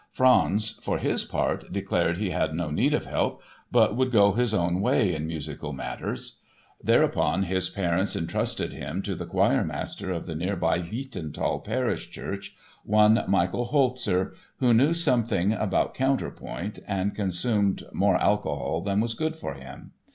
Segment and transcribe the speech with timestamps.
[0.09, 4.51] Franz, for his part, declared he had no need of help but would go his
[4.51, 6.39] own way in musical matters.
[6.83, 13.23] Thereupon his parents entrusted him to the choirmaster of the nearby Lichtental parish church, one
[13.27, 19.53] Michael Holzer, who knew something about counterpoint and consumed more alcohol than was good for
[19.53, 19.91] him.